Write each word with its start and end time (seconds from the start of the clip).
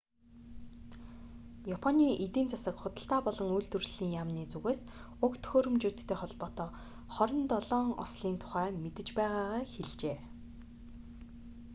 японы 1.75 2.07
эдийн 2.25 2.47
засаг 2.53 2.75
худалдаа 2.79 3.19
болон 3.27 3.49
үйлдвэрлэлийн 3.57 4.09
эзхүя 4.11 4.19
яамны 4.21 4.43
зүгээс 4.53 4.81
уг 5.25 5.33
төхөөрөмжүүдтэй 5.43 6.17
холбоотой 6.19 6.69
27 7.15 8.03
ослын 8.03 8.35
тухай 8.41 8.67
мэдэж 8.83 9.07
байгаагаа 9.17 9.61
хэлжээ 9.73 10.17